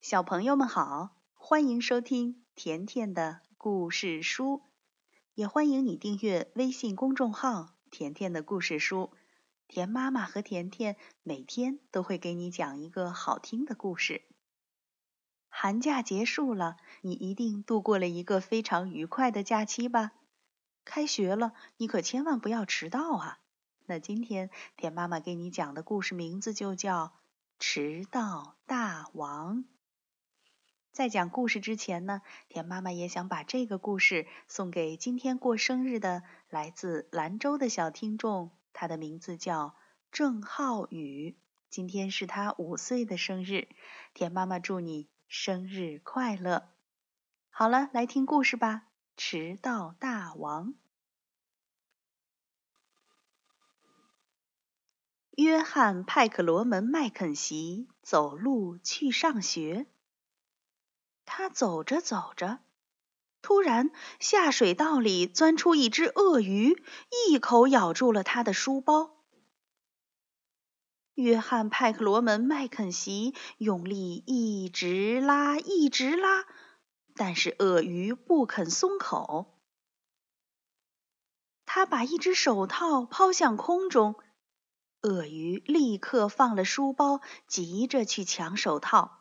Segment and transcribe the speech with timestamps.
[0.00, 4.62] 小朋友们好，欢迎收听甜甜的故事书，
[5.34, 9.10] 也欢迎你订阅微信公众号“甜甜的故事书”。
[9.66, 14.22] 甜妈妈和甜甜每天都会给你讲一个好听的故事。
[15.48, 20.12] 寒假结束了，你一定度过了一个非常愉快的假期吧？
[20.84, 23.40] 开学了，你可千万不要迟到啊！
[23.84, 27.06] 那今天甜妈妈给你讲的故事名字就叫
[27.58, 29.64] 《迟到大王》。
[30.92, 39.76] 在讲故事之前呢，田妈妈也想把这个故事送给今天过生日的来自兰州的小听众，他的名字叫
[40.10, 41.36] 郑浩宇，
[41.70, 43.68] 今天是他五岁的生日，
[44.12, 46.68] 田妈妈祝你生日快乐！
[47.50, 48.74] 好了，来听故事吧，
[49.16, 50.68] 《迟到大王》。
[55.36, 59.86] 约翰·派克罗门·麦肯锡走路去上学。
[61.30, 62.60] 他走着走着，
[63.42, 66.82] 突然下水道里钻出一只鳄鱼，
[67.28, 69.10] 一口咬住了他的书包。
[71.14, 76.46] 约翰·派克罗门·麦肯锡用力一直拉，一直拉，
[77.14, 79.60] 但是鳄鱼不肯松口。
[81.66, 84.16] 他把一只手套抛向空中，
[85.02, 89.17] 鳄鱼立刻放了书包，急着去抢手套。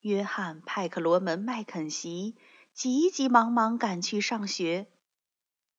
[0.00, 2.36] 约翰·派克罗门·麦肯锡
[2.72, 4.86] 急急忙忙赶去上学，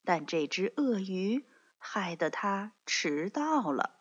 [0.04, 1.46] 但这只鳄鱼
[1.78, 3.96] 害得他迟到了。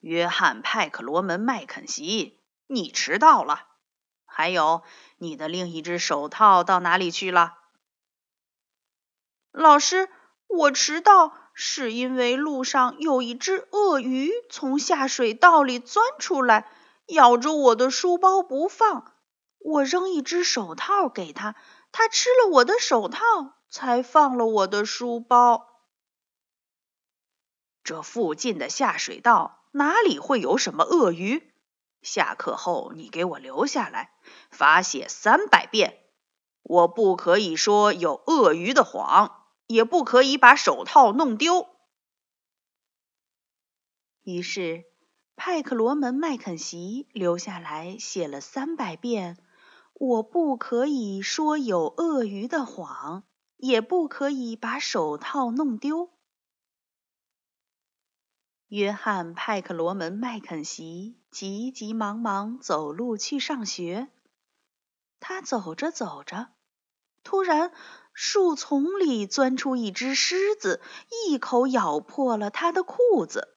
[0.00, 3.68] 约翰·派克罗门·麦肯锡，你迟到了。
[4.24, 4.82] 还有，
[5.18, 7.58] 你的另一只手套到哪里去了？
[9.52, 10.08] 老师，
[10.48, 16.68] 我迟到是因为路上有一只鳄鱼从下水道里钻出来。
[17.06, 19.12] 咬着我的书包不放，
[19.58, 21.54] 我扔一只手套给他，
[21.92, 23.20] 他吃了我的手套，
[23.68, 25.82] 才放了我的书包。
[27.82, 31.52] 这附近的下水道哪里会有什么鳄鱼？
[32.00, 34.14] 下课后你给我留下来，
[34.50, 36.00] 罚写三百遍。
[36.62, 41.68] 我不可以说有鳄鱼的谎，也不可以把手套弄丢。
[44.22, 44.93] 于是。
[45.36, 49.36] 派克罗门·麦肯锡留下来写了三百遍
[49.94, 53.24] ：“我不可以说有鳄鱼的谎，
[53.56, 56.10] 也不可以把手套弄丢。”
[58.68, 64.08] 约翰·派克罗门·麦肯锡急急忙忙走路去上学。
[65.20, 66.48] 他走着走着，
[67.22, 67.72] 突然
[68.12, 70.80] 树丛里钻出一只狮子，
[71.28, 73.53] 一口咬破了他的裤子。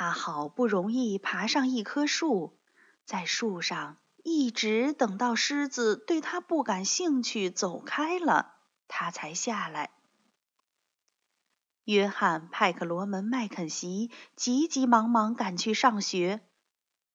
[0.00, 2.56] 他好不容易爬上一棵树，
[3.04, 8.54] 在树上一直等到狮子对他不感兴趣走开了，
[8.86, 9.90] 他才下来。
[11.82, 16.46] 约翰·派克罗门·麦肯锡急急忙忙赶去上学，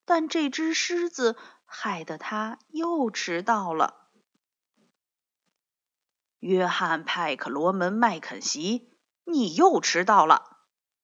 [0.04, 4.10] 但这只狮子害得他又迟到了。
[6.40, 8.92] 约翰·派克罗门·麦肯锡，
[9.24, 10.58] 你又迟到了。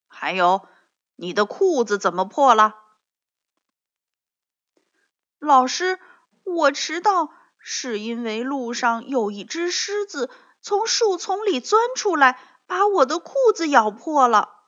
[0.10, 0.68] 还有。
[1.22, 2.76] 你的裤子怎么破了？
[5.38, 6.00] 老师，
[6.46, 10.32] 我迟到是因为路上有一只狮子
[10.62, 14.64] 从树丛里钻出来，把我的裤子咬破了。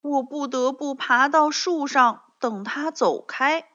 [0.00, 3.68] 我不得不爬到树上等它走开。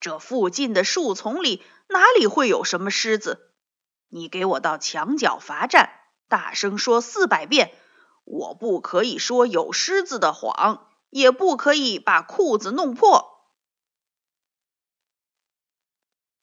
[0.00, 3.54] 这附近的树丛里哪里会有什么狮子？
[4.08, 5.90] 你给我到墙角罚站，
[6.28, 7.74] 大声说四百遍。
[8.32, 13.28] 我不可以说有狮子的谎，也不可以把裤子弄破。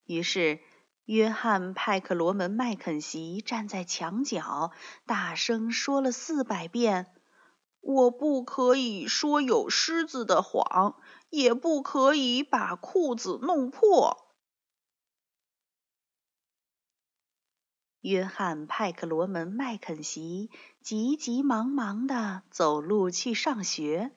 [0.03, 0.59] 于是，
[1.05, 4.71] 约翰·派克罗门·麦肯锡站在墙角，
[5.05, 7.07] 大声说了四百遍
[7.79, 10.97] ：“我不可以说有狮子的谎，
[11.29, 14.26] 也不可以把裤子弄破。”
[18.01, 20.49] 约翰·派克罗门·麦肯锡
[20.81, 24.11] 急急忙忙地走路去上学。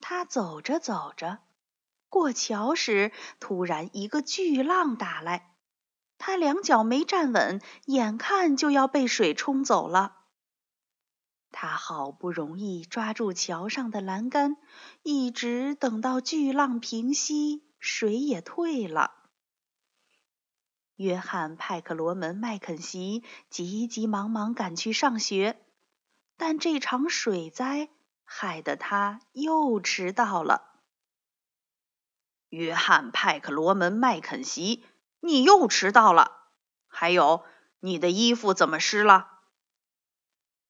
[0.00, 1.38] 他走着走着，
[2.08, 5.54] 过桥时突然一个巨浪打来，
[6.18, 10.16] 他两脚没站稳，眼看就要被水冲走了。
[11.50, 14.56] 他好不容易抓住桥上的栏杆，
[15.02, 19.17] 一直等到巨浪平息，水也退了。
[20.98, 25.56] 约翰·派克罗门·麦肯锡急急忙忙赶去上学，
[26.36, 27.88] 但这场水灾
[28.24, 30.82] 害得他又迟到了。
[32.48, 34.84] 约翰·派克罗门·麦肯锡，
[35.20, 36.32] 你又迟到了。
[36.88, 37.44] 还有，
[37.78, 39.28] 你的衣服怎么湿了？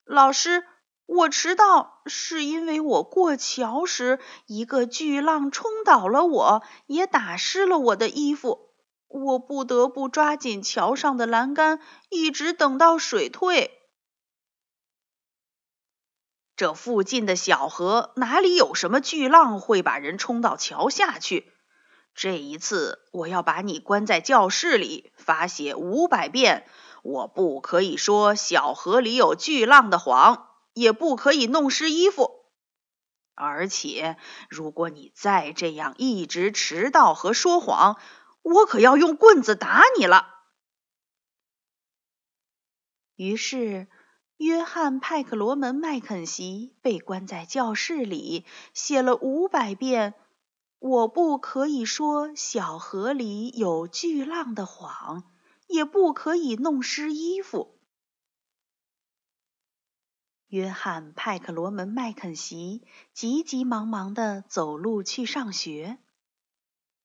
[0.04, 0.66] 老师，
[1.06, 8.68] 我迟到是因为我过桥时，一个巨浪冲倒了我，也打湿了我的衣服。
[9.08, 13.72] 我不得不抓紧桥上的栏杆，一直等到水退。
[16.56, 21.52] 这附近的小河哪里有什么巨浪会把人冲到桥下去？
[22.14, 26.66] 这一次，我要把你关在教室里，罚写五百遍。
[27.04, 32.32] 我不可以说小河里有巨浪的谎，也不可以弄湿衣服。
[33.37, 34.16] 而且，
[34.50, 38.00] 如果你再这样一直迟到和说谎，
[38.43, 40.35] 我可要用棍子打你了。
[43.17, 43.88] 于是，
[44.37, 50.14] 约翰·派克罗门·麦肯锡被关在教室里，写了五百遍。
[50.79, 55.25] 我不可以说小河里有巨浪的谎，
[55.67, 57.81] 也不可以弄湿衣服。
[60.46, 65.99] 约翰·派克罗门·麦肯锡急急忙忙地走路去上学，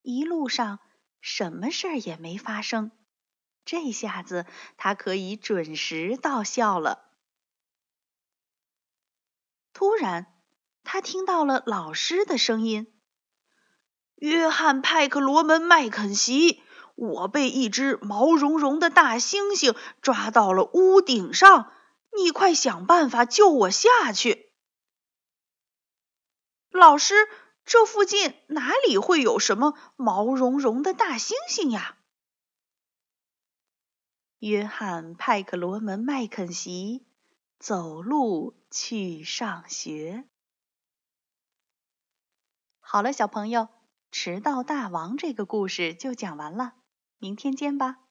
[0.03, 0.79] 一路上
[1.23, 2.91] 什么事儿也没发生。
[3.63, 7.09] 这下子他可以准时到校了。
[9.71, 10.27] 突然，
[10.83, 12.93] 他听到了老师的声音。
[14.15, 16.61] 约翰·派克罗门·麦肯锡，
[16.95, 21.71] 我被一只毛茸茸的大猩猩抓到了屋顶上，
[22.17, 24.51] 你快想办法救我下去！
[26.69, 27.15] 老师，
[27.65, 31.97] 这附近哪里会有什么毛茸茸的大猩猩呀？
[34.39, 37.05] 约翰·派克罗门·麦肯锡
[37.59, 40.25] 走路去上学。
[42.79, 43.69] 好了，小朋友。
[44.15, 46.75] 迟到大王这个故事就讲完了，
[47.17, 48.02] 明天见吧。